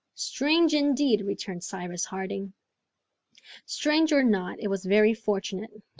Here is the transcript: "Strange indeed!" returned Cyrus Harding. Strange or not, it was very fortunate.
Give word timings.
"Strange 0.15 0.73
indeed!" 0.73 1.21
returned 1.21 1.63
Cyrus 1.63 2.05
Harding. 2.05 2.53
Strange 3.67 4.11
or 4.11 4.23
not, 4.23 4.57
it 4.59 4.67
was 4.67 4.83
very 4.83 5.13
fortunate. 5.13 5.83